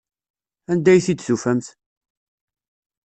Anda 0.71 0.89
ay 0.91 1.01
t-id-tufamt? 1.05 1.67